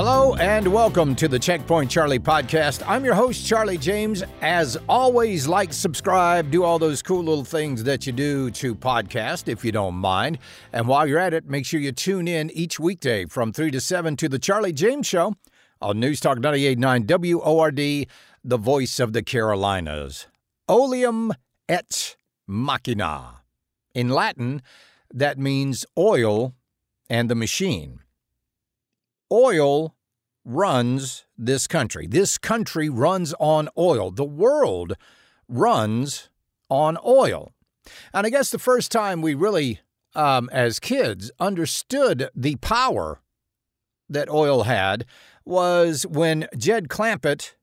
Hello 0.00 0.36
and 0.36 0.72
welcome 0.72 1.16
to 1.16 1.26
the 1.26 1.40
Checkpoint 1.40 1.90
Charlie 1.90 2.20
podcast. 2.20 2.84
I'm 2.86 3.04
your 3.04 3.14
host, 3.14 3.44
Charlie 3.44 3.76
James. 3.76 4.22
As 4.42 4.76
always, 4.88 5.48
like, 5.48 5.72
subscribe, 5.72 6.52
do 6.52 6.62
all 6.62 6.78
those 6.78 7.02
cool 7.02 7.24
little 7.24 7.44
things 7.44 7.82
that 7.82 8.06
you 8.06 8.12
do 8.12 8.48
to 8.52 8.76
podcast 8.76 9.48
if 9.48 9.64
you 9.64 9.72
don't 9.72 9.96
mind. 9.96 10.38
And 10.72 10.86
while 10.86 11.04
you're 11.04 11.18
at 11.18 11.34
it, 11.34 11.48
make 11.48 11.66
sure 11.66 11.80
you 11.80 11.90
tune 11.90 12.28
in 12.28 12.48
each 12.52 12.78
weekday 12.78 13.24
from 13.26 13.52
3 13.52 13.72
to 13.72 13.80
7 13.80 14.14
to 14.18 14.28
the 14.28 14.38
Charlie 14.38 14.72
James 14.72 15.04
Show 15.08 15.34
on 15.82 15.98
News 15.98 16.20
Talk 16.20 16.38
989 16.38 17.34
WORD, 17.34 18.06
the 18.44 18.56
voice 18.56 19.00
of 19.00 19.12
the 19.12 19.22
Carolinas. 19.22 20.26
Oleum 20.68 21.32
et 21.68 22.16
machina. 22.46 23.42
In 23.94 24.08
Latin, 24.08 24.62
that 25.12 25.38
means 25.38 25.84
oil 25.96 26.54
and 27.08 27.30
the 27.30 27.34
machine 27.34 28.00
oil 29.32 29.94
runs 30.44 31.24
this 31.36 31.66
country. 31.66 32.06
This 32.06 32.38
country 32.38 32.88
runs 32.88 33.34
on 33.38 33.68
oil. 33.76 34.10
The 34.10 34.24
world 34.24 34.94
runs 35.48 36.30
on 36.70 36.98
oil. 37.04 37.52
And 38.12 38.26
I 38.26 38.30
guess 38.30 38.50
the 38.50 38.58
first 38.58 38.92
time 38.92 39.22
we 39.22 39.34
really, 39.34 39.80
um, 40.14 40.48
as 40.52 40.80
kids, 40.80 41.30
understood 41.38 42.30
the 42.34 42.56
power 42.56 43.20
that 44.08 44.30
oil 44.30 44.64
had 44.64 45.04
was 45.44 46.06
when 46.06 46.48
Jed 46.56 46.88
Clampett 46.88 47.54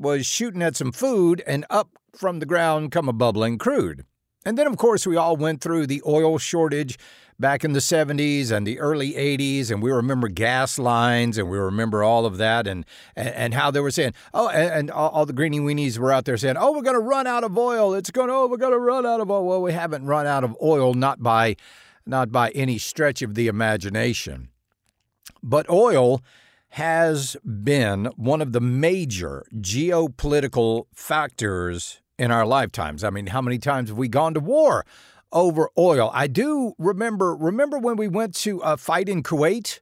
was 0.00 0.26
shooting 0.26 0.62
at 0.62 0.76
some 0.76 0.90
food 0.90 1.42
and 1.46 1.66
up 1.68 1.90
from 2.16 2.40
the 2.40 2.46
ground 2.46 2.90
come 2.90 3.08
a 3.08 3.12
bubbling 3.12 3.58
crude. 3.58 4.04
And 4.46 4.56
then, 4.56 4.66
of 4.66 4.78
course, 4.78 5.06
we 5.06 5.16
all 5.16 5.36
went 5.36 5.60
through 5.60 5.86
the 5.86 6.02
oil 6.06 6.38
shortage 6.38 6.98
back 7.38 7.62
in 7.62 7.74
the 7.74 7.80
70s 7.80 8.50
and 8.50 8.66
the 8.66 8.80
early 8.80 9.12
80s, 9.12 9.70
and 9.70 9.82
we 9.82 9.90
remember 9.90 10.28
gas 10.28 10.78
lines 10.78 11.36
and 11.36 11.50
we 11.50 11.58
remember 11.58 12.02
all 12.02 12.24
of 12.24 12.38
that 12.38 12.66
and, 12.66 12.86
and, 13.14 13.28
and 13.28 13.54
how 13.54 13.70
they 13.70 13.80
were 13.80 13.90
saying, 13.90 14.14
oh, 14.32 14.48
and, 14.48 14.72
and 14.72 14.90
all, 14.90 15.10
all, 15.10 15.26
the 15.26 15.34
greeny 15.34 15.60
weenies 15.60 15.98
were 15.98 16.10
out 16.12 16.24
there 16.24 16.38
saying, 16.38 16.56
oh, 16.58 16.72
we're 16.72 16.82
going 16.82 16.96
to 16.96 17.00
run 17.00 17.26
out 17.26 17.44
of 17.44 17.56
oil. 17.56 17.92
It's 17.92 18.10
going 18.10 18.28
to, 18.28 18.34
oh, 18.34 18.46
we're 18.46 18.56
going 18.56 18.72
to 18.72 18.78
run 18.78 19.04
out 19.04 19.20
of 19.20 19.30
oil. 19.30 19.46
Well, 19.46 19.62
we 19.62 19.72
haven't 19.72 20.06
run 20.06 20.26
out 20.26 20.44
of 20.44 20.56
oil, 20.62 20.94
not 20.94 21.22
by, 21.22 21.56
not 22.06 22.32
by 22.32 22.48
any 22.50 22.78
stretch 22.78 23.20
of 23.20 23.34
the 23.34 23.46
imagination. 23.46 24.48
But 25.42 25.68
oil 25.68 26.22
has 26.70 27.36
been 27.44 28.06
one 28.16 28.40
of 28.40 28.52
the 28.52 28.60
major 28.60 29.44
geopolitical 29.56 30.86
factors 30.94 32.00
in 32.18 32.30
our 32.30 32.46
lifetimes. 32.46 33.02
I 33.04 33.10
mean, 33.10 33.28
how 33.28 33.40
many 33.40 33.58
times 33.58 33.88
have 33.88 33.98
we 33.98 34.08
gone 34.08 34.34
to 34.34 34.40
war 34.40 34.84
over 35.32 35.70
oil. 35.78 36.10
I 36.12 36.26
do 36.26 36.74
remember 36.78 37.34
remember 37.34 37.78
when 37.78 37.96
we 37.96 38.08
went 38.08 38.34
to 38.36 38.58
a 38.58 38.76
fight 38.76 39.08
in 39.08 39.22
Kuwait? 39.22 39.80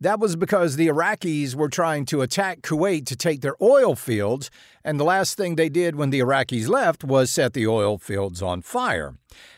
That 0.00 0.20
was 0.20 0.36
because 0.36 0.76
the 0.76 0.86
Iraqis 0.86 1.56
were 1.56 1.68
trying 1.68 2.04
to 2.06 2.22
attack 2.22 2.60
Kuwait 2.62 3.04
to 3.06 3.16
take 3.16 3.40
their 3.40 3.56
oil 3.60 3.96
fields, 3.96 4.48
and 4.84 4.98
the 4.98 5.04
last 5.04 5.36
thing 5.36 5.56
they 5.56 5.68
did 5.68 5.96
when 5.96 6.10
the 6.10 6.20
Iraqis 6.20 6.68
left 6.68 7.02
was 7.02 7.30
set 7.32 7.52
the 7.52 7.66
oil 7.66 7.98
fields 7.98 8.40
on 8.40 8.62
fire. 8.62 9.16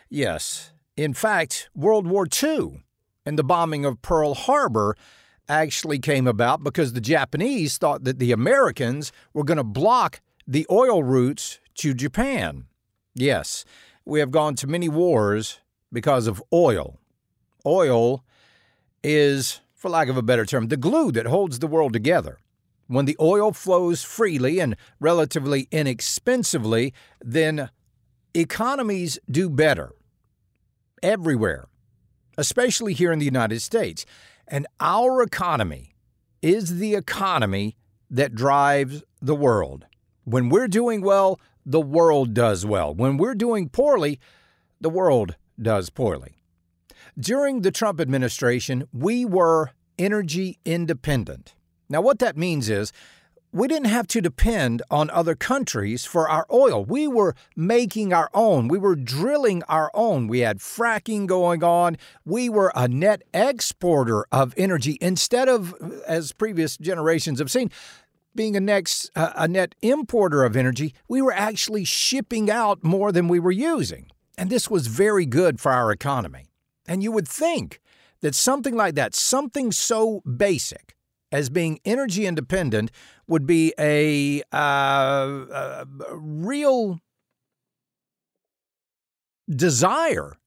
Yes, 0.09 0.71
in 0.97 1.13
fact, 1.13 1.69
World 1.75 2.07
War 2.07 2.27
II 2.41 2.83
and 3.23 3.37
the 3.37 3.43
bombing 3.43 3.85
of 3.85 4.01
Pearl 4.01 4.33
Harbor 4.33 4.95
actually 5.49 5.99
came 5.99 6.27
about 6.27 6.63
because 6.63 6.93
the 6.93 7.01
Japanese 7.01 7.77
thought 7.77 8.03
that 8.03 8.19
the 8.19 8.31
Americans 8.31 9.11
were 9.33 9.43
going 9.43 9.57
to 9.57 9.63
block 9.63 10.21
the 10.47 10.65
oil 10.71 11.03
routes 11.03 11.59
to 11.75 11.93
Japan. 11.93 12.65
Yes, 13.13 13.65
we 14.05 14.19
have 14.19 14.31
gone 14.31 14.55
to 14.55 14.67
many 14.67 14.89
wars 14.89 15.59
because 15.91 16.27
of 16.27 16.41
oil. 16.53 16.99
Oil 17.65 18.23
is, 19.03 19.61
for 19.73 19.89
lack 19.89 20.07
of 20.07 20.17
a 20.17 20.21
better 20.21 20.45
term, 20.45 20.67
the 20.67 20.77
glue 20.77 21.11
that 21.11 21.25
holds 21.25 21.59
the 21.59 21.67
world 21.67 21.93
together. 21.93 22.39
When 22.87 23.05
the 23.05 23.17
oil 23.21 23.53
flows 23.53 24.03
freely 24.03 24.59
and 24.59 24.75
relatively 24.99 25.67
inexpensively, 25.71 26.93
then 27.21 27.69
economies 28.33 29.17
do 29.29 29.49
better 29.49 29.93
everywhere, 31.01 31.67
especially 32.37 32.93
here 32.93 33.11
in 33.11 33.19
the 33.19 33.25
United 33.25 33.61
States. 33.61 34.05
And 34.51 34.67
our 34.81 35.23
economy 35.23 35.95
is 36.41 36.79
the 36.79 36.93
economy 36.93 37.77
that 38.09 38.35
drives 38.35 39.01
the 39.21 39.33
world. 39.33 39.85
When 40.25 40.49
we're 40.49 40.67
doing 40.67 41.01
well, 41.01 41.39
the 41.65 41.79
world 41.79 42.33
does 42.33 42.65
well. 42.65 42.93
When 42.93 43.15
we're 43.15 43.33
doing 43.33 43.69
poorly, 43.69 44.19
the 44.81 44.89
world 44.89 45.37
does 45.59 45.89
poorly. 45.89 46.35
During 47.17 47.61
the 47.61 47.71
Trump 47.71 48.01
administration, 48.01 48.87
we 48.91 49.23
were 49.23 49.71
energy 49.97 50.59
independent. 50.65 51.53
Now, 51.87 52.01
what 52.01 52.19
that 52.19 52.35
means 52.35 52.69
is 52.69 52.91
we 53.53 53.67
didn't 53.67 53.89
have 53.89 54.07
to 54.07 54.21
depend 54.21 54.81
on 54.89 55.09
other 55.09 55.35
countries 55.35 56.05
for 56.05 56.29
our 56.29 56.45
oil. 56.51 56.85
We 56.85 57.07
were 57.07 57.35
making 57.55 58.13
our 58.13 58.29
own. 58.33 58.67
We 58.67 58.77
were 58.77 58.95
drilling 58.95 59.61
our 59.63 59.91
own. 59.93 60.27
We 60.27 60.39
had 60.39 60.59
fracking 60.59 61.27
going 61.27 61.63
on. 61.63 61.97
We 62.25 62.47
were 62.47 62.71
a 62.75 62.87
net 62.87 63.23
exporter 63.33 64.25
of 64.31 64.53
energy 64.55 64.97
instead 65.01 65.49
of, 65.49 65.75
as 66.07 66.31
previous 66.31 66.77
generations 66.77 67.39
have 67.39 67.51
seen, 67.51 67.71
being 68.33 68.55
a 68.55 68.61
next 68.61 69.11
uh, 69.15 69.33
a 69.35 69.47
net 69.47 69.75
importer 69.81 70.45
of 70.45 70.55
energy, 70.55 70.93
we 71.09 71.21
were 71.21 71.33
actually 71.33 71.83
shipping 71.83 72.49
out 72.49 72.81
more 72.81 73.11
than 73.11 73.27
we 73.27 73.39
were 73.39 73.51
using. 73.51 74.09
And 74.37 74.49
this 74.49 74.69
was 74.69 74.87
very 74.87 75.25
good 75.25 75.59
for 75.59 75.73
our 75.73 75.91
economy. 75.91 76.45
And 76.87 77.03
you 77.03 77.11
would 77.11 77.27
think 77.27 77.81
that 78.21 78.33
something 78.33 78.75
like 78.75 78.95
that, 78.95 79.13
something 79.13 79.73
so 79.73 80.21
basic 80.21 80.95
as 81.31 81.49
being 81.49 81.79
energy 81.85 82.25
independent, 82.25 82.91
would 83.27 83.45
be 83.45 83.73
a, 83.79 84.41
uh, 84.51 84.57
a 84.57 85.85
real 86.13 86.99
desire 89.49 90.37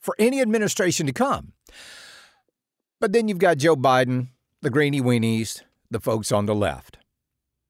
for 0.00 0.14
any 0.18 0.40
administration 0.40 1.06
to 1.06 1.12
come. 1.12 1.52
But 3.00 3.12
then 3.12 3.28
you've 3.28 3.38
got 3.38 3.58
Joe 3.58 3.76
Biden, 3.76 4.28
the 4.62 4.70
greeny 4.70 5.00
weenies, 5.00 5.62
the 5.90 6.00
folks 6.00 6.32
on 6.32 6.46
the 6.46 6.54
left 6.54 6.98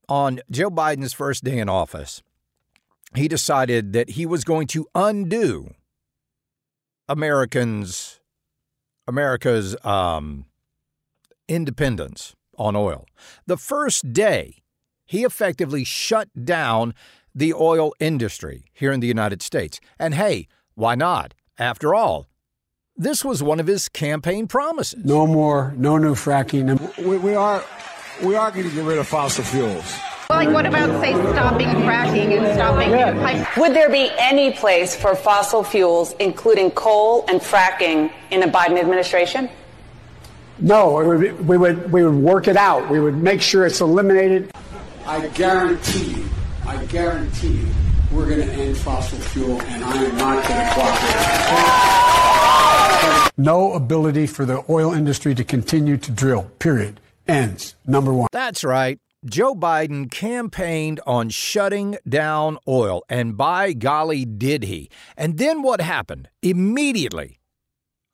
on 0.09 0.41
Joe 0.51 0.71
Biden's 0.71 1.13
first 1.13 1.45
day 1.45 1.59
in 1.59 1.69
office, 1.69 2.23
he 3.15 3.29
decided 3.29 3.93
that 3.93 4.11
he 4.11 4.27
was 4.27 4.45
going 4.45 4.67
to 4.69 4.87
undo 4.95 5.75
Americans 7.09 8.21
America's 9.07 9.77
um, 9.85 10.47
independence 11.49 12.35
on 12.57 12.77
oil. 12.77 13.07
The 13.47 13.57
first 13.57 14.13
day, 14.13 14.63
he 15.05 15.25
effectively 15.25 15.85
shut 15.85 16.29
down 16.45 16.95
the 17.35 17.53
oil 17.53 17.93
industry 17.99 18.65
here 18.73 18.93
in 18.93 19.01
the 19.01 19.09
United 19.09 19.43
States. 19.43 19.81
And 19.99 20.15
hey, 20.15 20.49
why 20.75 20.95
not? 20.95 21.35
After 21.59 21.95
all, 21.95 22.27
this 22.97 23.25
was 23.25 23.43
one 23.43 23.61
of 23.61 23.67
his 23.67 23.89
campaign 23.89 24.47
promises. 24.47 25.05
No 25.05 25.27
more, 25.27 25.75
no 25.77 25.99
new 25.99 26.15
fracking. 26.15 26.97
We, 26.99 27.19
we 27.19 27.35
are 27.35 27.65
we 28.23 28.37
are 28.37 28.51
going 28.51 28.69
to 28.69 28.75
get 28.75 28.85
rid 28.85 28.99
of 28.99 29.09
fossil 29.09 29.43
fuels. 29.43 29.99
Well, 30.31 30.39
like, 30.39 30.55
what 30.55 30.65
about, 30.65 31.03
say, 31.03 31.13
stopping 31.13 31.69
fracking 31.69 32.39
and 32.39 32.55
stopping 32.55 32.91
yeah. 32.91 33.61
Would 33.61 33.75
there 33.75 33.91
be 33.91 34.11
any 34.17 34.53
place 34.53 34.97
for 34.97 35.15
fossil 35.15 35.63
fuels, 35.63 36.15
including 36.19 36.71
coal 36.71 37.25
and 37.29 37.41
fracking, 37.41 38.11
in 38.31 38.43
a 38.43 38.49
Biden 38.49 38.79
administration? 38.79 39.51
No, 40.59 40.93
would, 40.93 41.47
we 41.47 41.59
would 41.59 41.93
we 41.93 42.05
would 42.05 42.15
work 42.15 42.49
it 42.49 42.57
out. 42.57 42.89
We 42.89 43.01
would 43.01 43.17
make 43.17 43.43
sure 43.43 43.67
it's 43.67 43.81
eliminated. 43.81 44.51
I 45.07 45.27
guarantee 45.29 46.15
you, 46.15 46.25
I 46.67 46.85
guarantee 46.87 47.49
you, 47.49 47.67
we're 48.13 48.29
going 48.29 48.47
to 48.47 48.53
end 48.53 48.77
fossil 48.77 49.19
fuel, 49.19 49.61
and 49.61 49.85
I 49.85 50.05
am 50.05 50.17
not 50.17 50.47
going 50.49 50.61
to 50.61 50.71
cooperate. 50.75 51.15
No 53.37 53.73
ability 53.73 54.29
for 54.29 54.45
the 54.45 54.63
oil 54.71 54.95
industry 54.95 55.35
to 55.35 55.43
continue 55.43 55.97
to 55.97 56.13
drill. 56.13 56.45
Period 56.59 57.01
ends. 57.27 57.75
Number 57.87 58.13
one. 58.13 58.29
That's 58.31 58.63
right. 58.63 59.01
Joe 59.25 59.55
Biden 59.55 60.11
campaigned 60.11 61.01
on 61.07 61.31
shutting 61.31 61.97
down 62.09 62.59
oil, 62.69 63.03
and 63.09 63.37
by 63.37 63.73
golly, 63.73 64.25
did 64.25 64.63
he. 64.65 64.91
And 65.17 65.39
then 65.39 65.63
what 65.63 65.81
happened? 65.81 66.29
Immediately, 66.43 67.39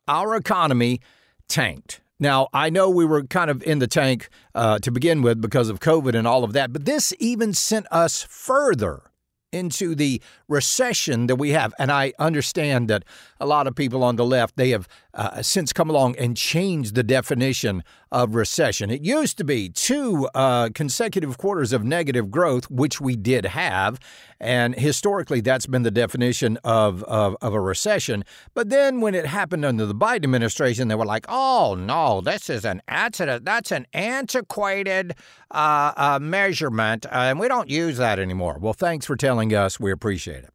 our 0.08 0.36
economy 0.36 1.00
tanked. 1.48 2.00
Now, 2.20 2.48
I 2.52 2.68
know 2.68 2.90
we 2.90 3.06
were 3.06 3.24
kind 3.24 3.50
of 3.50 3.62
in 3.62 3.78
the 3.78 3.86
tank 3.86 4.28
uh, 4.54 4.78
to 4.80 4.92
begin 4.92 5.22
with 5.22 5.40
because 5.40 5.70
of 5.70 5.80
COVID 5.80 6.14
and 6.14 6.26
all 6.26 6.44
of 6.44 6.52
that, 6.52 6.70
but 6.72 6.84
this 6.84 7.14
even 7.18 7.54
sent 7.54 7.86
us 7.90 8.22
further 8.22 9.10
into 9.52 9.94
the 9.94 10.20
recession 10.48 11.26
that 11.26 11.36
we 11.36 11.50
have. 11.50 11.74
And 11.78 11.90
I 11.90 12.12
understand 12.18 12.88
that 12.88 13.04
a 13.40 13.46
lot 13.46 13.66
of 13.66 13.74
people 13.74 14.04
on 14.04 14.16
the 14.16 14.24
left, 14.24 14.56
they 14.56 14.70
have 14.70 14.86
uh, 15.14 15.42
since 15.42 15.72
come 15.72 15.90
along 15.90 16.16
and 16.16 16.36
changed 16.36 16.94
the 16.94 17.02
definition 17.02 17.82
of 18.12 18.34
recession. 18.34 18.90
It 18.90 19.02
used 19.02 19.38
to 19.38 19.44
be 19.44 19.68
two 19.68 20.28
uh, 20.34 20.70
consecutive 20.74 21.38
quarters 21.38 21.72
of 21.72 21.84
negative 21.84 22.30
growth, 22.30 22.70
which 22.70 23.00
we 23.00 23.16
did 23.16 23.46
have. 23.46 24.00
And 24.40 24.74
historically, 24.74 25.40
that's 25.40 25.66
been 25.66 25.82
the 25.82 25.90
definition 25.90 26.58
of, 26.64 27.04
of, 27.04 27.36
of, 27.40 27.54
a 27.54 27.60
recession. 27.60 28.24
But 28.54 28.70
then 28.70 29.00
when 29.00 29.14
it 29.14 29.26
happened 29.26 29.64
under 29.64 29.86
the 29.86 29.94
Biden 29.94 30.24
administration, 30.24 30.88
they 30.88 30.94
were 30.94 31.04
like, 31.04 31.26
oh, 31.28 31.76
no, 31.78 32.20
this 32.20 32.48
is 32.48 32.64
an 32.64 32.82
accident. 32.88 33.44
That's 33.44 33.70
an 33.70 33.86
antiquated 33.92 35.14
uh, 35.50 35.92
uh, 35.96 36.18
measurement, 36.20 37.06
and 37.10 37.38
we 37.38 37.48
don't 37.48 37.68
use 37.68 37.98
that 37.98 38.18
anymore. 38.18 38.58
Well, 38.58 38.72
thanks 38.72 39.06
for 39.06 39.16
telling 39.16 39.54
us. 39.54 39.78
We 39.78 39.92
appreciate 39.92 40.44
it. 40.44 40.50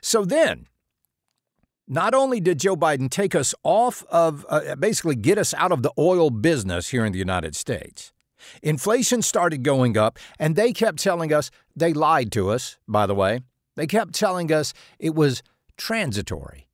So 0.00 0.24
then, 0.24 0.66
not 1.90 2.14
only 2.14 2.40
did 2.40 2.60
Joe 2.60 2.76
Biden 2.76 3.10
take 3.10 3.34
us 3.34 3.52
off 3.64 4.04
of, 4.10 4.46
uh, 4.48 4.76
basically 4.76 5.16
get 5.16 5.36
us 5.36 5.52
out 5.54 5.72
of 5.72 5.82
the 5.82 5.90
oil 5.98 6.30
business 6.30 6.88
here 6.88 7.04
in 7.04 7.12
the 7.12 7.18
United 7.18 7.56
States, 7.56 8.12
inflation 8.62 9.22
started 9.22 9.64
going 9.64 9.98
up, 9.98 10.16
and 10.38 10.54
they 10.54 10.72
kept 10.72 11.00
telling 11.00 11.32
us, 11.32 11.50
they 11.74 11.92
lied 11.92 12.30
to 12.32 12.48
us, 12.48 12.78
by 12.86 13.06
the 13.06 13.14
way. 13.14 13.40
They 13.74 13.88
kept 13.88 14.14
telling 14.14 14.52
us 14.52 14.72
it 15.00 15.16
was 15.16 15.42
transitory. 15.76 16.68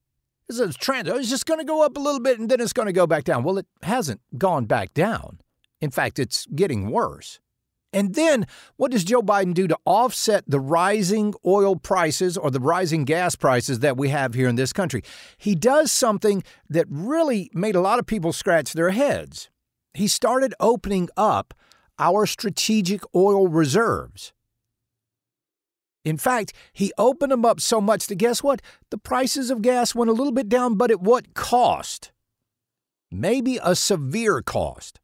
Trans- 0.79 1.09
it's 1.09 1.31
just 1.31 1.47
going 1.47 1.61
to 1.61 1.65
go 1.65 1.83
up 1.83 1.97
a 1.97 2.01
little 2.01 2.21
bit 2.21 2.39
and 2.39 2.49
then 2.49 2.61
it's 2.61 2.73
going 2.73 2.87
to 2.87 2.93
go 2.93 3.07
back 3.07 3.25
down. 3.25 3.43
Well, 3.43 3.59
it 3.59 3.67
hasn't 3.83 4.21
gone 4.37 4.67
back 4.67 4.95
down. 4.95 5.41
In 5.81 5.91
fact, 5.91 6.19
it's 6.19 6.47
getting 6.47 6.91
worse. 6.91 7.41
And 7.97 8.15
then 8.15 8.47
what 8.77 8.91
does 8.91 9.05
Joe 9.05 9.23
Biden 9.23 9.55
do 9.55 9.67
to 9.69 9.79
offset 9.87 10.45
the 10.47 10.61
rising 10.61 11.33
oil 11.47 11.77
prices 11.77 12.37
or 12.37 12.51
the 12.51 12.61
rising 12.61 13.07
gas 13.07 13.35
prices 13.37 13.79
that 13.79 13.97
we 13.97 14.11
have 14.11 14.35
here 14.35 14.49
in 14.49 14.57
this 14.57 14.75
country? 14.75 15.03
He 15.39 15.55
does 15.55 15.91
something 15.91 16.43
that 16.69 16.85
really 16.91 17.51
made 17.55 17.75
a 17.75 17.81
lot 17.81 17.99
of 17.99 18.05
people 18.05 18.35
scratch 18.35 18.75
their 18.75 18.91
heads. 18.91 19.49
He 19.95 20.09
started 20.09 20.53
opening 20.61 21.09
up 21.17 21.55
our 21.99 22.27
strategic 22.27 23.01
oil 23.15 23.49
reserves. 23.49 24.35
In 26.05 26.19
fact, 26.19 26.53
he 26.75 26.93
opened 26.99 27.33
them 27.33 27.47
up 27.47 27.63
so 27.63 27.81
much 27.81 28.09
that 28.09 28.17
guess 28.17 28.43
what? 28.43 28.61
The 28.91 28.99
prices 28.99 29.51
of 29.51 29.63
gas 29.63 29.95
went 29.95 30.11
a 30.11 30.15
little 30.15 30.35
bit 30.35 30.51
down, 30.51 30.75
but 30.75 30.91
at 30.91 31.01
what 31.01 31.33
cost? 31.33 32.13
Maybe 33.11 33.59
a 33.63 33.75
severe 33.75 34.43
cost. 34.43 35.01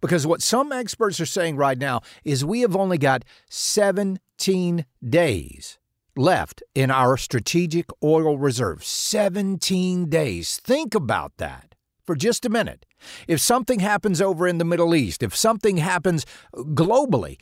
Because 0.00 0.26
what 0.26 0.42
some 0.42 0.72
experts 0.72 1.20
are 1.20 1.26
saying 1.26 1.56
right 1.56 1.78
now 1.78 2.00
is 2.24 2.44
we 2.44 2.60
have 2.60 2.76
only 2.76 2.98
got 2.98 3.24
17 3.48 4.86
days 5.08 5.78
left 6.16 6.62
in 6.74 6.90
our 6.90 7.16
strategic 7.16 7.86
oil 8.02 8.38
reserve. 8.38 8.84
17 8.84 10.08
days. 10.08 10.58
Think 10.58 10.94
about 10.94 11.32
that 11.38 11.74
for 12.04 12.14
just 12.14 12.44
a 12.44 12.50
minute. 12.50 12.86
If 13.26 13.40
something 13.40 13.80
happens 13.80 14.20
over 14.20 14.46
in 14.46 14.58
the 14.58 14.64
Middle 14.64 14.94
East, 14.94 15.22
if 15.22 15.34
something 15.34 15.78
happens 15.78 16.24
globally, 16.54 17.38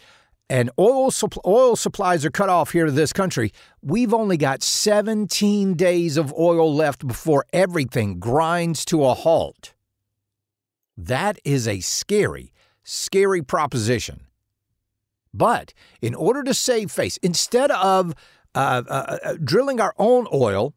and 0.52 0.70
oil, 0.78 1.10
oil 1.46 1.76
supplies 1.76 2.26
are 2.26 2.30
cut 2.30 2.50
off 2.50 2.72
here 2.72 2.84
to 2.84 2.92
this 2.92 3.12
country, 3.12 3.52
we've 3.80 4.12
only 4.12 4.36
got 4.36 4.62
17 4.62 5.74
days 5.74 6.18
of 6.18 6.32
oil 6.34 6.74
left 6.74 7.06
before 7.06 7.46
everything 7.54 8.18
grinds 8.18 8.84
to 8.86 9.02
a 9.04 9.14
halt. 9.14 9.72
That 10.96 11.38
is 11.44 11.66
a 11.66 11.80
scary, 11.80 12.52
scary 12.82 13.42
proposition. 13.42 14.26
But 15.34 15.72
in 16.00 16.14
order 16.14 16.42
to 16.42 16.54
save 16.54 16.90
face, 16.90 17.16
instead 17.18 17.70
of 17.70 18.14
uh, 18.54 18.82
uh, 18.86 19.18
uh, 19.24 19.34
drilling 19.42 19.80
our 19.80 19.94
own 19.98 20.26
oil, 20.32 20.74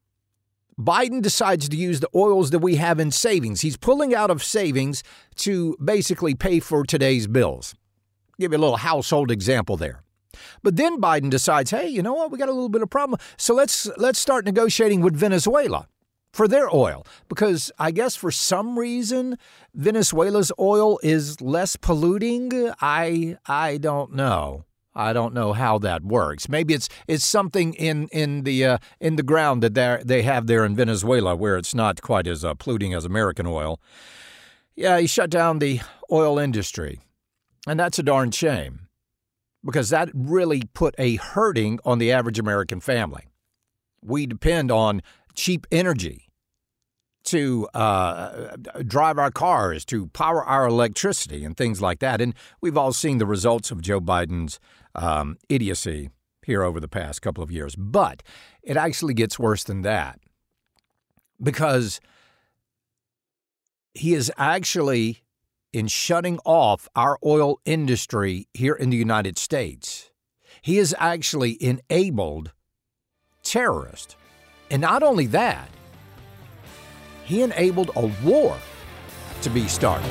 Biden 0.79 1.21
decides 1.21 1.69
to 1.69 1.77
use 1.77 1.99
the 1.99 2.09
oils 2.15 2.51
that 2.51 2.59
we 2.59 2.75
have 2.75 2.99
in 2.99 3.11
savings. 3.11 3.61
He's 3.61 3.77
pulling 3.77 4.13
out 4.13 4.29
of 4.29 4.43
savings 4.43 5.03
to 5.37 5.75
basically 5.83 6.35
pay 6.35 6.59
for 6.59 6.83
today's 6.83 7.27
bills. 7.27 7.75
Give 8.39 8.51
you 8.51 8.57
a 8.57 8.59
little 8.59 8.77
household 8.77 9.31
example 9.31 9.77
there. 9.77 10.01
But 10.63 10.75
then 10.75 10.99
Biden 10.99 11.29
decides, 11.29 11.71
hey, 11.71 11.87
you 11.87 12.01
know 12.01 12.13
what? 12.13 12.31
We 12.31 12.37
got 12.37 12.49
a 12.49 12.53
little 12.53 12.69
bit 12.69 12.81
of 12.81 12.89
problem. 12.89 13.19
So 13.37 13.53
let's 13.53 13.89
let's 13.97 14.19
start 14.19 14.45
negotiating 14.45 15.01
with 15.01 15.15
Venezuela 15.15 15.87
for 16.35 16.49
their 16.49 16.67
oil 16.75 17.07
because 17.29 17.71
I 17.79 17.91
guess 17.91 18.17
for 18.17 18.29
some 18.29 18.77
reason 18.77 19.37
Venezuela's 19.73 20.51
oil 20.59 20.99
is 21.01 21.39
less 21.39 21.77
polluting. 21.77 22.73
I 22.81 23.37
I 23.45 23.77
don't 23.77 24.13
know. 24.13 24.65
I 24.93 25.13
don't 25.13 25.33
know 25.33 25.53
how 25.53 25.77
that 25.79 26.03
works. 26.03 26.49
Maybe 26.49 26.73
it's 26.73 26.89
it's 27.07 27.23
something 27.23 27.73
in 27.75 28.09
in 28.09 28.43
the 28.43 28.65
uh, 28.65 28.77
in 28.99 29.15
the 29.15 29.23
ground 29.23 29.63
that 29.63 29.75
they 29.75 30.01
they 30.03 30.23
have 30.23 30.47
there 30.47 30.65
in 30.65 30.75
Venezuela 30.75 31.37
where 31.37 31.55
it's 31.55 31.73
not 31.73 32.01
quite 32.01 32.27
as 32.27 32.43
uh, 32.43 32.53
polluting 32.53 32.93
as 32.93 33.05
American 33.05 33.47
oil. 33.47 33.79
Yeah, 34.75 34.99
he 34.99 35.07
shut 35.07 35.29
down 35.29 35.59
the 35.59 35.79
oil 36.11 36.37
industry, 36.37 36.99
and 37.65 37.79
that's 37.79 37.97
a 37.97 38.03
darn 38.03 38.31
shame 38.31 38.89
because 39.63 39.89
that 39.89 40.09
really 40.13 40.63
put 40.73 40.95
a 40.97 41.15
hurting 41.15 41.79
on 41.85 41.97
the 41.97 42.11
average 42.11 42.39
American 42.39 42.81
family. 42.81 43.23
We 44.01 44.25
depend 44.25 44.69
on 44.69 45.01
cheap 45.33 45.65
energy 45.71 46.24
to 47.25 47.67
uh, 47.73 48.55
drive 48.87 49.17
our 49.17 49.31
cars, 49.31 49.85
to 49.85 50.07
power 50.07 50.43
our 50.43 50.67
electricity, 50.67 51.43
and 51.43 51.57
things 51.57 51.81
like 51.81 51.99
that. 51.99 52.21
And 52.21 52.33
we've 52.61 52.77
all 52.77 52.93
seen 52.93 53.17
the 53.17 53.25
results 53.25 53.71
of 53.71 53.81
Joe 53.81 53.99
Biden's 53.99 54.59
um, 54.93 55.37
idiocy 55.49 56.09
here 56.45 56.63
over 56.63 56.79
the 56.79 56.87
past 56.87 57.21
couple 57.21 57.43
of 57.43 57.51
years. 57.51 57.75
But 57.75 58.23
it 58.61 58.77
actually 58.77 59.13
gets 59.13 59.39
worse 59.39 59.63
than 59.63 59.81
that 59.81 60.19
because 61.41 61.99
he 63.93 64.13
is 64.13 64.31
actually, 64.37 65.23
in 65.73 65.87
shutting 65.87 66.39
off 66.45 66.87
our 66.95 67.17
oil 67.25 67.59
industry 67.65 68.47
here 68.53 68.73
in 68.73 68.89
the 68.89 68.97
United 68.97 69.37
States, 69.37 70.11
he 70.61 70.77
has 70.77 70.93
actually 70.99 71.61
enabled 71.63 72.51
terrorists. 73.43 74.15
And 74.69 74.81
not 74.81 75.03
only 75.03 75.27
that, 75.27 75.69
he 77.25 77.41
enabled 77.41 77.91
a 77.95 78.05
war 78.23 78.57
to 79.41 79.49
be 79.49 79.67
started. 79.67 80.05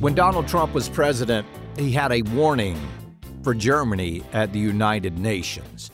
When 0.00 0.14
Donald 0.14 0.48
Trump 0.48 0.72
was 0.72 0.88
president, 0.88 1.46
he 1.76 1.92
had 1.92 2.10
a 2.10 2.22
warning 2.22 2.78
for 3.42 3.52
Germany 3.52 4.22
at 4.32 4.50
the 4.54 4.58
United 4.58 5.18
Nations. 5.18 5.90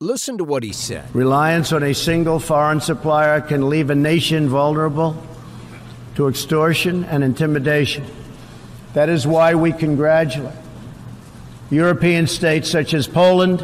Listen 0.00 0.38
to 0.38 0.44
what 0.44 0.62
he 0.62 0.72
said. 0.72 1.04
Reliance 1.14 1.70
on 1.70 1.82
a 1.82 1.92
single 1.92 2.40
foreign 2.40 2.80
supplier 2.80 3.42
can 3.42 3.68
leave 3.68 3.90
a 3.90 3.94
nation 3.94 4.48
vulnerable 4.48 5.14
to 6.16 6.28
extortion 6.28 7.04
and 7.04 7.24
intimidation. 7.24 8.04
That 8.94 9.08
is 9.08 9.26
why 9.26 9.54
we 9.54 9.72
congratulate 9.72 10.54
European 11.70 12.26
states 12.26 12.70
such 12.70 12.92
as 12.92 13.06
Poland 13.06 13.62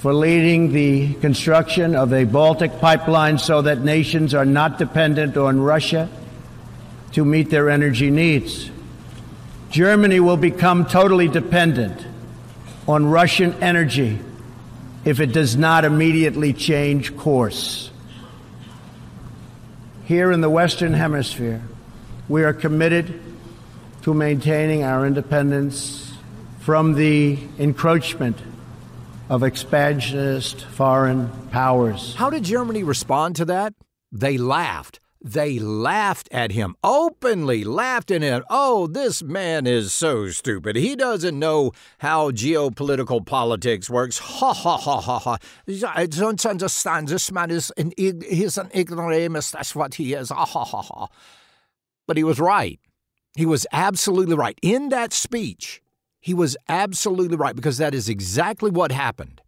for 0.00 0.12
leading 0.12 0.72
the 0.72 1.14
construction 1.14 1.96
of 1.96 2.12
a 2.12 2.24
Baltic 2.24 2.78
pipeline 2.80 3.38
so 3.38 3.62
that 3.62 3.80
nations 3.80 4.34
are 4.34 4.44
not 4.44 4.78
dependent 4.78 5.38
on 5.38 5.58
Russia 5.58 6.10
to 7.12 7.24
meet 7.24 7.48
their 7.48 7.70
energy 7.70 8.10
needs. 8.10 8.70
Germany 9.70 10.20
will 10.20 10.36
become 10.36 10.84
totally 10.84 11.28
dependent 11.28 12.06
on 12.86 13.06
Russian 13.06 13.54
energy 13.62 14.18
if 15.06 15.20
it 15.20 15.32
does 15.32 15.56
not 15.56 15.86
immediately 15.86 16.52
change 16.52 17.16
course 17.16 17.90
here 20.04 20.30
in 20.30 20.40
the 20.40 20.50
Western 20.50 20.92
Hemisphere, 20.92 21.62
we 22.28 22.44
are 22.44 22.52
committed 22.52 23.20
to 24.02 24.14
maintaining 24.14 24.82
our 24.82 25.06
independence 25.06 26.12
from 26.60 26.94
the 26.94 27.38
encroachment 27.58 28.38
of 29.30 29.42
expansionist 29.42 30.64
foreign 30.64 31.30
powers. 31.50 32.14
How 32.14 32.30
did 32.30 32.44
Germany 32.44 32.82
respond 32.82 33.36
to 33.36 33.46
that? 33.46 33.74
They 34.12 34.36
laughed. 34.38 35.00
They 35.26 35.58
laughed 35.58 36.28
at 36.30 36.52
him, 36.52 36.76
openly 36.84 37.64
laughed 37.64 38.10
at 38.10 38.20
him. 38.20 38.44
Oh, 38.50 38.86
this 38.86 39.22
man 39.22 39.66
is 39.66 39.94
so 39.94 40.28
stupid. 40.28 40.76
He 40.76 40.94
doesn't 40.94 41.38
know 41.38 41.72
how 42.00 42.30
geopolitical 42.30 43.24
politics 43.24 43.88
works. 43.88 44.18
Ha 44.18 44.52
ha 44.52 44.76
ha 44.76 45.00
ha 45.00 45.18
ha. 45.18 45.38
I 45.94 46.04
don't 46.04 46.44
understand. 46.44 47.08
This 47.08 47.32
man 47.32 47.50
is 47.50 47.72
an, 47.78 47.94
he's 47.96 48.58
an 48.58 48.68
ignoramus. 48.74 49.50
That's 49.50 49.74
what 49.74 49.94
he 49.94 50.12
is. 50.12 50.28
Ha 50.28 50.44
ha 50.44 50.62
ha 50.62 50.82
ha. 50.82 51.06
But 52.06 52.18
he 52.18 52.24
was 52.24 52.38
right. 52.38 52.78
He 53.34 53.46
was 53.46 53.66
absolutely 53.72 54.36
right. 54.36 54.58
In 54.60 54.90
that 54.90 55.14
speech, 55.14 55.80
he 56.20 56.34
was 56.34 56.54
absolutely 56.68 57.38
right 57.38 57.56
because 57.56 57.78
that 57.78 57.94
is 57.94 58.10
exactly 58.10 58.70
what 58.70 58.92
happened. 58.92 59.40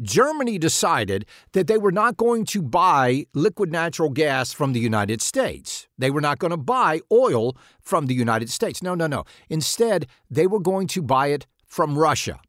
Germany 0.00 0.58
decided 0.58 1.26
that 1.52 1.66
they 1.66 1.76
were 1.76 1.92
not 1.92 2.16
going 2.16 2.44
to 2.46 2.62
buy 2.62 3.26
liquid 3.34 3.70
natural 3.70 4.08
gas 4.08 4.52
from 4.52 4.72
the 4.72 4.80
United 4.80 5.20
States. 5.20 5.86
They 5.98 6.10
were 6.10 6.20
not 6.20 6.38
going 6.38 6.50
to 6.50 6.56
buy 6.56 7.00
oil 7.12 7.56
from 7.80 8.06
the 8.06 8.14
United 8.14 8.48
States. 8.48 8.82
No, 8.82 8.94
no, 8.94 9.06
no. 9.06 9.24
Instead, 9.50 10.06
they 10.30 10.46
were 10.46 10.60
going 10.60 10.86
to 10.88 11.02
buy 11.02 11.28
it 11.28 11.46
from 11.66 11.98
Russia. 11.98 12.40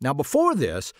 Now, 0.00 0.12
before 0.12 0.54
this, 0.54 0.92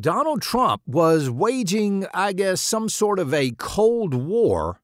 Donald 0.00 0.42
Trump 0.42 0.82
was 0.86 1.30
waging, 1.30 2.06
I 2.12 2.32
guess, 2.32 2.60
some 2.60 2.88
sort 2.88 3.18
of 3.18 3.32
a 3.32 3.52
Cold 3.52 4.12
War 4.12 4.80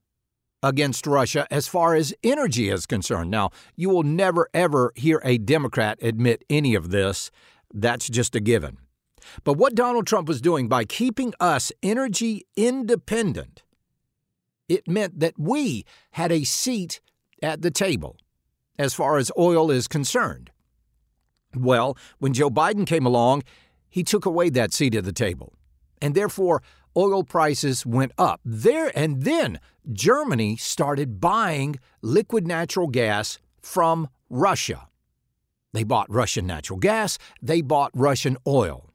against 0.63 1.05
Russia 1.05 1.47
as 1.51 1.67
far 1.67 1.95
as 1.95 2.13
energy 2.23 2.69
is 2.69 2.85
concerned. 2.85 3.29
Now, 3.29 3.49
you 3.75 3.89
will 3.89 4.03
never, 4.03 4.47
ever 4.53 4.93
hear 4.95 5.21
a 5.23 5.37
Democrat 5.37 5.99
admit 6.01 6.45
any 6.49 6.75
of 6.75 6.91
this. 6.91 7.31
That's 7.73 8.09
just 8.09 8.35
a 8.35 8.39
given. 8.39 8.77
But 9.43 9.53
what 9.53 9.75
Donald 9.75 10.07
Trump 10.07 10.27
was 10.27 10.41
doing 10.41 10.67
by 10.67 10.85
keeping 10.85 11.33
us 11.39 11.71
energy 11.81 12.45
independent, 12.55 13.63
it 14.67 14.87
meant 14.87 15.19
that 15.19 15.37
we 15.37 15.85
had 16.11 16.31
a 16.31 16.43
seat 16.43 17.01
at 17.41 17.61
the 17.61 17.71
table 17.71 18.17
as 18.77 18.93
far 18.93 19.17
as 19.17 19.31
oil 19.37 19.69
is 19.69 19.87
concerned. 19.87 20.51
Well, 21.55 21.97
when 22.19 22.33
Joe 22.33 22.49
Biden 22.49 22.87
came 22.87 23.05
along, 23.05 23.43
he 23.89 24.03
took 24.03 24.25
away 24.25 24.49
that 24.49 24.73
seat 24.73 24.95
at 24.95 25.03
the 25.03 25.11
table. 25.11 25.53
And 26.01 26.15
therefore, 26.15 26.63
oil 26.95 27.23
prices 27.23 27.85
went 27.85 28.13
up. 28.17 28.39
There 28.45 28.91
and 28.97 29.23
then 29.23 29.59
Germany 29.91 30.55
started 30.55 31.19
buying 31.19 31.79
liquid 32.01 32.47
natural 32.47 32.87
gas 32.87 33.37
from 33.61 34.07
Russia. 34.29 34.87
They 35.73 35.83
bought 35.83 36.09
Russian 36.09 36.47
natural 36.47 36.79
gas, 36.79 37.17
they 37.41 37.61
bought 37.61 37.91
Russian 37.93 38.37
oil. 38.47 38.90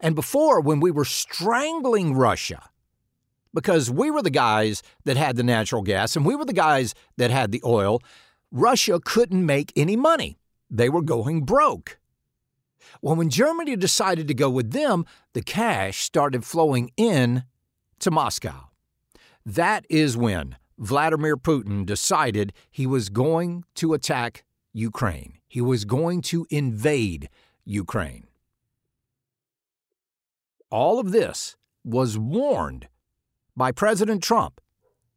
And 0.00 0.14
before, 0.14 0.60
when 0.60 0.80
we 0.80 0.90
were 0.90 1.04
strangling 1.04 2.14
Russia, 2.14 2.70
because 3.54 3.90
we 3.90 4.10
were 4.10 4.22
the 4.22 4.30
guys 4.30 4.82
that 5.04 5.16
had 5.16 5.36
the 5.36 5.42
natural 5.42 5.82
gas 5.82 6.14
and 6.14 6.26
we 6.26 6.36
were 6.36 6.44
the 6.44 6.52
guys 6.52 6.94
that 7.16 7.30
had 7.30 7.52
the 7.52 7.62
oil, 7.64 8.02
Russia 8.52 9.00
couldn't 9.02 9.44
make 9.44 9.72
any 9.74 9.96
money. 9.96 10.38
They 10.70 10.88
were 10.88 11.02
going 11.02 11.44
broke. 11.44 11.98
Well, 13.00 13.16
when 13.16 13.30
Germany 13.30 13.76
decided 13.76 14.28
to 14.28 14.34
go 14.34 14.50
with 14.50 14.72
them, 14.72 15.06
the 15.32 15.42
cash 15.42 16.02
started 16.02 16.44
flowing 16.44 16.90
in 16.96 17.44
to 18.00 18.10
Moscow. 18.10 18.68
That 19.44 19.86
is 19.88 20.16
when 20.16 20.56
Vladimir 20.78 21.36
Putin 21.36 21.86
decided 21.86 22.52
he 22.70 22.86
was 22.86 23.08
going 23.08 23.64
to 23.76 23.94
attack 23.94 24.44
Ukraine. 24.72 25.38
He 25.48 25.60
was 25.60 25.84
going 25.84 26.20
to 26.22 26.46
invade 26.50 27.30
Ukraine. 27.64 28.26
All 30.76 31.00
of 31.00 31.10
this 31.10 31.56
was 31.84 32.18
warned 32.18 32.88
by 33.56 33.72
President 33.72 34.22
Trump. 34.22 34.60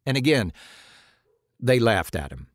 And 0.06 0.16
again, 0.16 0.54
they 1.60 1.80
laughed 1.80 2.16
at 2.16 2.32
him. 2.32 2.48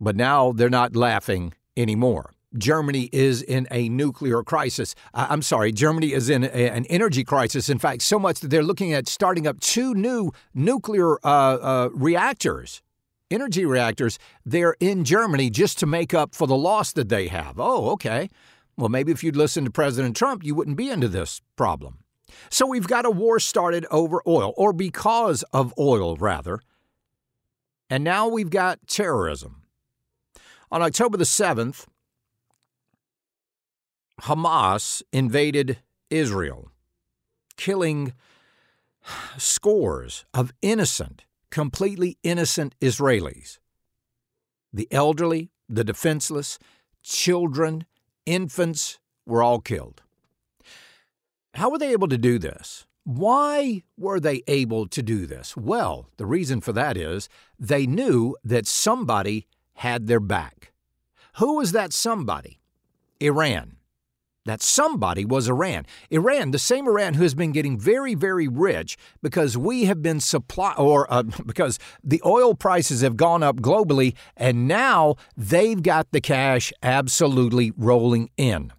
But 0.00 0.16
now 0.16 0.50
they're 0.50 0.70
not 0.70 0.96
laughing 0.96 1.52
anymore. 1.76 2.32
Germany 2.56 3.10
is 3.12 3.42
in 3.42 3.68
a 3.70 3.90
nuclear 3.90 4.42
crisis. 4.42 4.94
I'm 5.12 5.42
sorry, 5.42 5.72
Germany 5.72 6.14
is 6.14 6.30
in 6.30 6.44
a, 6.44 6.70
an 6.70 6.86
energy 6.86 7.22
crisis. 7.22 7.68
In 7.68 7.78
fact, 7.78 8.00
so 8.00 8.18
much 8.18 8.40
that 8.40 8.48
they're 8.48 8.62
looking 8.62 8.94
at 8.94 9.08
starting 9.08 9.46
up 9.46 9.60
two 9.60 9.92
new 9.92 10.32
nuclear 10.54 11.18
uh, 11.26 11.58
uh, 11.60 11.88
reactors, 11.92 12.80
energy 13.30 13.66
reactors, 13.66 14.18
there 14.46 14.74
in 14.80 15.04
Germany 15.04 15.50
just 15.50 15.78
to 15.80 15.86
make 15.86 16.14
up 16.14 16.34
for 16.34 16.46
the 16.46 16.56
loss 16.56 16.94
that 16.94 17.10
they 17.10 17.28
have. 17.28 17.60
Oh, 17.60 17.90
okay. 17.90 18.30
Well, 18.78 18.88
maybe 18.88 19.12
if 19.12 19.22
you'd 19.22 19.36
listened 19.36 19.66
to 19.66 19.70
President 19.70 20.16
Trump, 20.16 20.42
you 20.42 20.54
wouldn't 20.54 20.78
be 20.78 20.88
into 20.88 21.08
this 21.08 21.42
problem. 21.56 22.01
So 22.50 22.66
we've 22.66 22.86
got 22.86 23.04
a 23.04 23.10
war 23.10 23.40
started 23.40 23.86
over 23.90 24.22
oil, 24.26 24.52
or 24.56 24.72
because 24.72 25.42
of 25.52 25.74
oil, 25.78 26.16
rather. 26.16 26.60
And 27.88 28.04
now 28.04 28.28
we've 28.28 28.50
got 28.50 28.86
terrorism. 28.86 29.62
On 30.70 30.80
October 30.82 31.18
the 31.18 31.24
7th, 31.24 31.86
Hamas 34.22 35.02
invaded 35.12 35.78
Israel, 36.10 36.70
killing 37.56 38.14
scores 39.36 40.24
of 40.32 40.52
innocent, 40.62 41.24
completely 41.50 42.18
innocent 42.22 42.74
Israelis. 42.80 43.58
The 44.72 44.88
elderly, 44.90 45.50
the 45.68 45.84
defenseless, 45.84 46.58
children, 47.02 47.84
infants 48.24 48.98
were 49.26 49.42
all 49.42 49.60
killed. 49.60 50.02
How 51.54 51.70
were 51.70 51.78
they 51.78 51.92
able 51.92 52.08
to 52.08 52.18
do 52.18 52.38
this? 52.38 52.86
Why 53.04 53.82
were 53.98 54.20
they 54.20 54.42
able 54.46 54.86
to 54.88 55.02
do 55.02 55.26
this? 55.26 55.56
Well, 55.56 56.08
the 56.16 56.26
reason 56.26 56.60
for 56.60 56.72
that 56.72 56.96
is 56.96 57.28
they 57.58 57.86
knew 57.86 58.36
that 58.44 58.66
somebody 58.66 59.46
had 59.74 60.06
their 60.06 60.20
back. 60.20 60.72
Who 61.36 61.56
was 61.56 61.72
that 61.72 61.92
somebody? 61.92 62.60
Iran 63.20 63.76
that 64.44 64.62
somebody 64.62 65.24
was 65.24 65.48
Iran. 65.48 65.86
Iran, 66.10 66.50
the 66.50 66.58
same 66.58 66.86
Iran 66.86 67.14
who 67.14 67.22
has 67.22 67.34
been 67.34 67.52
getting 67.52 67.78
very, 67.78 68.14
very 68.14 68.48
rich 68.48 68.96
because 69.22 69.56
we 69.56 69.84
have 69.84 70.02
been 70.02 70.20
supply 70.20 70.74
or 70.76 71.12
uh, 71.12 71.22
because 71.46 71.78
the 72.02 72.20
oil 72.24 72.54
prices 72.54 73.02
have 73.02 73.16
gone 73.16 73.42
up 73.42 73.56
globally, 73.56 74.14
and 74.36 74.66
now 74.66 75.16
they've 75.36 75.82
got 75.82 76.10
the 76.12 76.20
cash 76.20 76.72
absolutely 76.82 77.72
rolling 77.76 78.30
in. 78.36 78.72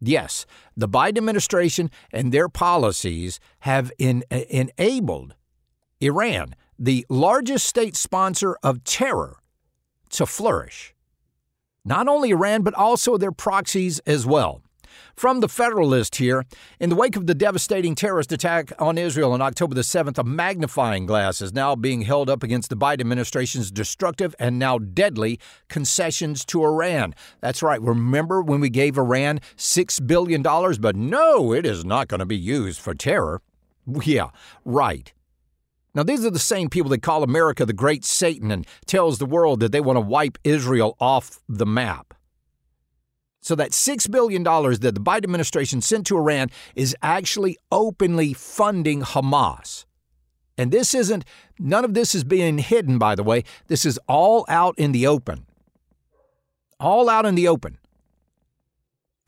Yes, 0.00 0.46
the 0.76 0.88
Biden 0.88 1.18
administration 1.18 1.90
and 2.12 2.32
their 2.32 2.48
policies 2.48 3.40
have 3.60 3.90
in, 3.98 4.24
uh, 4.30 4.40
enabled 4.48 5.34
Iran, 6.00 6.54
the 6.78 7.04
largest 7.08 7.66
state 7.66 7.96
sponsor 7.96 8.56
of 8.62 8.84
terror, 8.84 9.38
to 10.10 10.24
flourish. 10.24 10.94
Not 11.84 12.06
only 12.06 12.30
Iran, 12.30 12.62
but 12.62 12.74
also 12.74 13.16
their 13.16 13.32
proxies 13.32 13.98
as 14.00 14.24
well. 14.24 14.62
From 15.14 15.40
the 15.40 15.48
Federalist 15.48 16.16
here, 16.16 16.44
in 16.80 16.90
the 16.90 16.96
wake 16.96 17.16
of 17.16 17.26
the 17.26 17.34
devastating 17.34 17.94
terrorist 17.94 18.32
attack 18.32 18.72
on 18.78 18.98
Israel 18.98 19.32
on 19.32 19.40
October 19.40 19.74
the 19.74 19.82
7th, 19.82 20.18
a 20.18 20.24
magnifying 20.24 21.06
glass 21.06 21.40
is 21.40 21.52
now 21.52 21.74
being 21.74 22.02
held 22.02 22.30
up 22.30 22.42
against 22.42 22.70
the 22.70 22.76
Biden 22.76 23.00
administration's 23.00 23.70
destructive 23.70 24.34
and 24.38 24.58
now 24.58 24.78
deadly 24.78 25.38
concessions 25.68 26.44
to 26.46 26.62
Iran. 26.62 27.14
That's 27.40 27.62
right. 27.62 27.80
Remember 27.80 28.42
when 28.42 28.60
we 28.60 28.70
gave 28.70 28.96
Iran 28.98 29.40
$6 29.56 30.06
billion? 30.06 30.42
But 30.42 30.96
no, 30.96 31.52
it 31.52 31.66
is 31.66 31.84
not 31.84 32.08
going 32.08 32.20
to 32.20 32.26
be 32.26 32.36
used 32.36 32.80
for 32.80 32.94
terror. 32.94 33.42
Yeah, 34.02 34.30
right. 34.64 35.12
Now, 35.94 36.02
these 36.02 36.24
are 36.24 36.30
the 36.30 36.38
same 36.38 36.68
people 36.68 36.90
that 36.90 37.02
call 37.02 37.22
America 37.22 37.64
the 37.64 37.72
great 37.72 38.04
Satan 38.04 38.50
and 38.50 38.66
tells 38.86 39.18
the 39.18 39.26
world 39.26 39.60
that 39.60 39.72
they 39.72 39.80
want 39.80 39.96
to 39.96 40.00
wipe 40.00 40.38
Israel 40.44 40.96
off 41.00 41.40
the 41.48 41.66
map. 41.66 42.14
So 43.40 43.54
that 43.54 43.70
$6 43.70 44.10
billion 44.10 44.42
that 44.42 44.80
the 44.80 45.00
Biden 45.00 45.24
administration 45.24 45.80
sent 45.80 46.06
to 46.08 46.16
Iran 46.16 46.50
is 46.74 46.96
actually 47.02 47.56
openly 47.70 48.32
funding 48.32 49.02
Hamas. 49.02 49.84
And 50.56 50.72
this 50.72 50.92
isn't, 50.92 51.24
none 51.58 51.84
of 51.84 51.94
this 51.94 52.14
is 52.14 52.24
being 52.24 52.58
hidden, 52.58 52.98
by 52.98 53.14
the 53.14 53.22
way. 53.22 53.44
This 53.68 53.86
is 53.86 53.98
all 54.08 54.44
out 54.48 54.76
in 54.76 54.92
the 54.92 55.06
open. 55.06 55.46
All 56.80 57.08
out 57.08 57.26
in 57.26 57.36
the 57.36 57.46
open. 57.46 57.78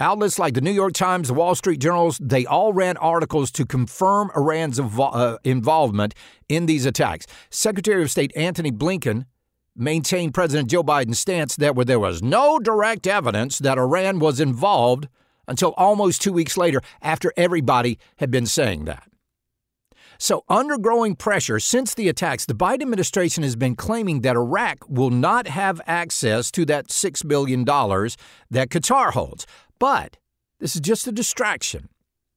Outlets 0.00 0.38
like 0.38 0.55
the 0.55 0.62
New 0.62 0.73
York 0.73 0.95
Times, 0.95 1.29
the 1.29 1.35
Wall 1.35 1.55
Street 1.55 1.79
Journals, 1.79 2.19
they 2.21 2.47
all 2.47 2.73
ran 2.73 2.97
articles 2.97 3.50
to 3.52 3.67
confirm 3.67 4.31
Iran's 4.35 4.81
uh, 4.81 5.37
involvement 5.45 6.14
in 6.49 6.64
these 6.67 6.87
attacks. 6.87 7.26
Secretary 7.50 8.02
of 8.02 8.11
State 8.11 8.33
Antony 8.35 8.73
Blinken 8.73 9.26
maintained 9.76 10.34
President 10.34 10.70
Joe 10.70 10.82
Biden's 10.82 11.18
stance 11.18 11.56
that 11.56 11.74
there 11.86 11.98
was 11.98 12.22
no 12.22 12.58
direct 12.58 13.06
evidence 13.06 13.58
that 13.58 13.78
Iran 13.78 14.18
was 14.18 14.40
involved 14.40 15.08
until 15.48 15.74
almost 15.76 16.22
two 16.22 16.32
weeks 16.32 16.56
later, 16.56 16.80
after 17.02 17.32
everybody 17.36 17.98
had 18.18 18.30
been 18.30 18.46
saying 18.46 18.84
that. 18.84 19.10
So, 20.16 20.44
under 20.48 20.76
growing 20.78 21.16
pressure 21.16 21.58
since 21.58 21.94
the 21.94 22.08
attacks, 22.08 22.44
the 22.44 22.54
Biden 22.54 22.82
administration 22.82 23.42
has 23.42 23.56
been 23.56 23.74
claiming 23.74 24.20
that 24.20 24.36
Iraq 24.36 24.88
will 24.88 25.10
not 25.10 25.48
have 25.48 25.80
access 25.86 26.50
to 26.52 26.64
that 26.66 26.88
$6 26.88 27.26
billion 27.26 27.64
that 27.64 28.68
Qatar 28.68 29.12
holds. 29.12 29.46
But 29.78 30.18
this 30.60 30.74
is 30.74 30.82
just 30.82 31.06
a 31.06 31.12
distraction 31.12 31.88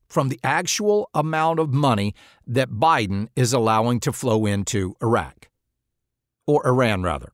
from 0.07 0.29
the 0.29 0.39
actual 0.43 1.09
amount 1.13 1.59
of 1.59 1.73
money 1.73 2.15
that 2.47 2.69
Biden 2.69 3.27
is 3.35 3.51
allowing 3.51 3.99
to 3.99 4.13
flow 4.13 4.45
into 4.45 4.95
Iraq 5.01 5.49
or 6.45 6.65
Iran, 6.67 7.03
rather. 7.03 7.31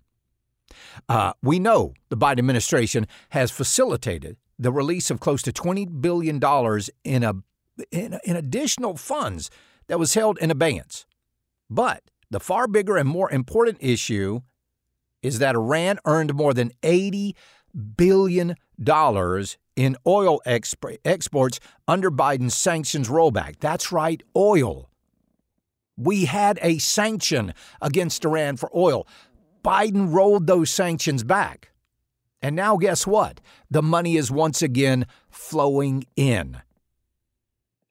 Uh, 1.08 1.34
we 1.42 1.60
know 1.60 1.94
the 2.10 2.18
Biden 2.18 2.40
administration 2.40 3.08
has 3.30 3.52
facilitated 3.52 4.38
the 4.58 4.72
release 4.72 5.10
of 5.10 5.20
close 5.20 5.42
to 5.44 5.52
$20 5.52 6.02
billion 6.02 6.40
in, 7.04 7.24
a, 7.24 7.34
in, 7.92 8.20
in 8.26 8.36
additional 8.36 8.98
funds 8.98 9.50
that 9.88 10.00
was 10.00 10.14
held 10.14 10.38
in 10.40 10.52
abeyance. 10.52 11.06
But 11.70 12.04
the 12.30 12.40
far 12.40 12.68
bigger 12.68 12.98
and 12.98 13.08
more 13.08 13.32
important 13.32 13.78
issue 13.80 14.42
is 15.22 15.40
that 15.40 15.56
Iran 15.56 16.00
earned 16.06 16.34
more 16.34 16.54
than 16.54 16.72
$80 16.84 17.34
billion 17.96 18.56
in 19.76 19.96
oil 20.06 20.42
exp- 20.46 20.98
exports 21.06 21.60
under 21.88 22.12
Biden's 22.12 22.56
sanctions 22.56 23.10
rollback. 23.10 23.60
That's 23.60 23.92
right, 23.92 24.22
oil. 24.36 24.90
We 26.00 26.26
had 26.26 26.58
a 26.62 26.78
sanction 26.78 27.54
against 27.82 28.24
Iran 28.24 28.56
for 28.56 28.72
oil. 28.74 29.06
Biden 29.64 30.14
rolled 30.14 30.48
those 30.48 30.70
sanctions 30.70 31.24
back. 31.26 31.72
And 32.42 32.56
now, 32.56 32.78
guess 32.78 33.06
what? 33.06 33.42
The 33.70 33.82
money 33.82 34.16
is 34.16 34.32
once 34.32 34.62
again 34.62 35.06
flowing 35.30 36.06
in. 36.16 36.62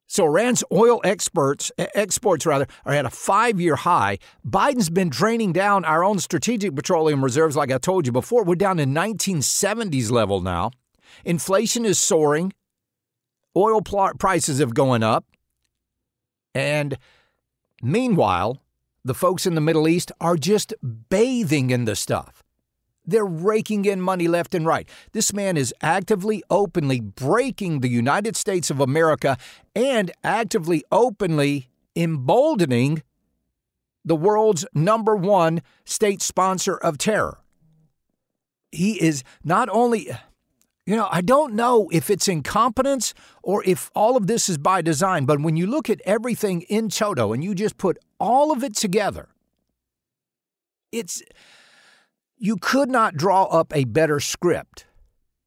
So 0.07 0.25
Iran's 0.25 0.63
oil 0.71 0.99
exports, 1.03 1.71
exports 1.77 2.47
rather, 2.47 2.65
are 2.83 2.93
at 2.93 3.05
a 3.05 3.11
five-year 3.11 3.75
high. 3.75 4.17
Biden's 4.43 4.89
been 4.89 5.09
draining 5.09 5.53
down 5.53 5.85
our 5.85 6.03
own 6.03 6.17
strategic 6.17 6.75
petroleum 6.75 7.23
reserves, 7.23 7.55
like 7.55 7.71
I 7.71 7.77
told 7.77 8.07
you 8.07 8.11
before. 8.11 8.43
We're 8.43 8.55
down 8.55 8.77
to 8.77 8.85
1970s 8.85 10.09
level 10.09 10.41
now. 10.41 10.71
Inflation 11.25 11.85
is 11.85 11.99
soaring. 11.99 12.53
Oil 13.55 13.81
prices 13.81 14.57
have 14.57 14.73
gone 14.73 15.03
up. 15.03 15.25
And 16.55 16.97
meanwhile, 17.81 18.61
the 19.03 19.13
folks 19.13 19.45
in 19.45 19.55
the 19.55 19.61
Middle 19.61 19.87
East 19.87 20.11
are 20.19 20.35
just 20.35 20.73
bathing 21.09 21.69
in 21.69 21.85
the 21.85 21.95
stuff. 21.95 22.43
They're 23.05 23.25
raking 23.25 23.85
in 23.85 24.01
money 24.01 24.27
left 24.27 24.53
and 24.53 24.65
right. 24.65 24.87
This 25.13 25.33
man 25.33 25.57
is 25.57 25.73
actively, 25.81 26.43
openly 26.49 26.99
breaking 26.99 27.79
the 27.79 27.89
United 27.89 28.35
States 28.35 28.69
of 28.69 28.79
America 28.79 29.37
and 29.75 30.11
actively, 30.23 30.83
openly 30.91 31.69
emboldening 31.95 33.01
the 34.05 34.15
world's 34.15 34.65
number 34.73 35.15
one 35.15 35.61
state 35.85 36.21
sponsor 36.21 36.75
of 36.75 36.97
terror. 36.97 37.39
He 38.71 39.01
is 39.01 39.23
not 39.43 39.69
only, 39.69 40.11
you 40.85 40.95
know, 40.95 41.07
I 41.11 41.21
don't 41.21 41.53
know 41.53 41.89
if 41.91 42.09
it's 42.09 42.27
incompetence 42.27 43.13
or 43.43 43.63
if 43.63 43.91
all 43.93 44.17
of 44.17 44.27
this 44.27 44.49
is 44.49 44.57
by 44.57 44.81
design, 44.81 45.25
but 45.25 45.41
when 45.41 45.55
you 45.55 45.67
look 45.67 45.89
at 45.89 46.01
everything 46.05 46.61
in 46.63 46.89
toto 46.89 47.31
and 47.31 47.43
you 47.43 47.53
just 47.53 47.77
put 47.77 47.97
all 48.19 48.51
of 48.51 48.63
it 48.63 48.75
together, 48.75 49.29
it's 50.91 51.21
you 52.37 52.57
could 52.57 52.89
not 52.89 53.15
draw 53.15 53.43
up 53.43 53.75
a 53.75 53.83
better 53.83 54.19
script 54.19 54.85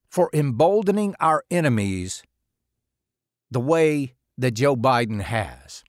for 0.08 0.30
emboldening 0.32 1.14
our 1.20 1.42
enemies 1.50 2.22
the 3.50 3.60
way 3.60 4.14
that 4.36 4.52
Joe 4.52 4.76
Biden 4.76 5.22
has. 5.22 5.82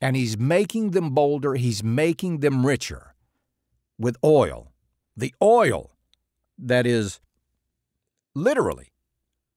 And 0.00 0.16
he's 0.16 0.36
making 0.36 0.90
them 0.90 1.10
bolder, 1.10 1.54
he's 1.54 1.84
making 1.84 2.40
them 2.40 2.66
richer 2.66 3.14
with 3.98 4.16
oil. 4.24 4.72
The 5.16 5.34
oil 5.40 5.92
that 6.58 6.86
is 6.86 7.20
literally 8.34 8.92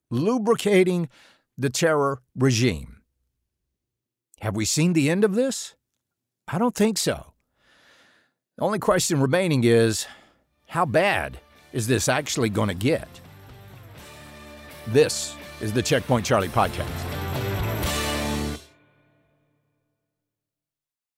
lubricating 0.09 1.09
the 1.57 1.69
terror 1.69 2.21
regime. 2.35 3.01
Have 4.41 4.55
we 4.55 4.65
seen 4.65 4.93
the 4.93 5.09
end 5.09 5.23
of 5.23 5.35
this? 5.35 5.75
I 6.47 6.57
don't 6.57 6.75
think 6.75 6.97
so. 6.97 7.33
The 8.57 8.63
only 8.63 8.79
question 8.79 9.19
remaining 9.19 9.63
is 9.63 10.05
how 10.67 10.85
bad 10.85 11.39
is 11.73 11.87
this 11.87 12.07
actually 12.07 12.49
going 12.49 12.69
to 12.69 12.75
get? 12.75 13.07
This 14.87 15.35
is 15.61 15.73
the 15.73 15.81
Checkpoint 15.81 16.25
Charlie 16.25 16.47
podcast. 16.47 17.14